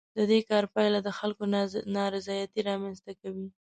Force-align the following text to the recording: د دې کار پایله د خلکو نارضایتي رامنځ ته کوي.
د 0.17 0.19
دې 0.31 0.39
کار 0.49 0.63
پایله 0.73 0.99
د 1.03 1.09
خلکو 1.19 1.43
نارضایتي 1.97 2.59
رامنځ 2.69 2.97
ته 3.05 3.11
کوي. 3.21 3.47